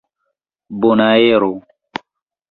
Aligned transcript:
bonaero 0.79 1.51